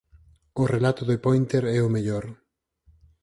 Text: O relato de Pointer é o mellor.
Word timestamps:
O 0.61 0.63
relato 0.75 1.03
de 1.09 1.15
Pointer 1.25 1.63
é 1.77 1.79
o 1.87 1.93
mellor. 1.95 2.25